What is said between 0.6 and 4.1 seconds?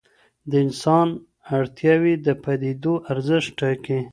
انسان اړتیاوې د پدیدو ارزښت ټاکي.